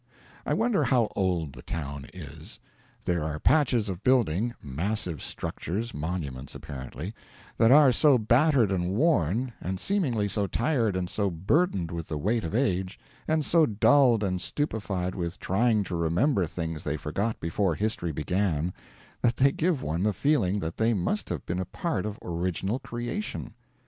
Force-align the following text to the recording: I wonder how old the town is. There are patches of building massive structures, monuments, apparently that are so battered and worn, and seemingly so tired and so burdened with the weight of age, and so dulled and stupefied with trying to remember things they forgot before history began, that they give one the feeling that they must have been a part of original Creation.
I 0.47 0.55
wonder 0.55 0.85
how 0.85 1.11
old 1.15 1.53
the 1.53 1.61
town 1.61 2.07
is. 2.11 2.57
There 3.05 3.23
are 3.23 3.37
patches 3.39 3.87
of 3.87 4.03
building 4.03 4.55
massive 4.59 5.21
structures, 5.21 5.93
monuments, 5.93 6.55
apparently 6.55 7.13
that 7.59 7.69
are 7.69 7.91
so 7.91 8.17
battered 8.17 8.71
and 8.71 8.95
worn, 8.95 9.53
and 9.61 9.79
seemingly 9.79 10.27
so 10.27 10.47
tired 10.47 10.95
and 10.95 11.07
so 11.07 11.29
burdened 11.29 11.91
with 11.91 12.07
the 12.07 12.17
weight 12.17 12.43
of 12.43 12.55
age, 12.55 12.97
and 13.27 13.45
so 13.45 13.67
dulled 13.67 14.23
and 14.23 14.41
stupefied 14.41 15.13
with 15.13 15.37
trying 15.37 15.83
to 15.83 15.95
remember 15.95 16.47
things 16.47 16.83
they 16.83 16.97
forgot 16.97 17.39
before 17.39 17.75
history 17.75 18.11
began, 18.11 18.73
that 19.21 19.37
they 19.37 19.51
give 19.51 19.83
one 19.83 20.01
the 20.01 20.13
feeling 20.13 20.57
that 20.61 20.77
they 20.77 20.95
must 20.95 21.29
have 21.29 21.45
been 21.45 21.59
a 21.59 21.65
part 21.65 22.07
of 22.07 22.17
original 22.23 22.79
Creation. 22.79 23.53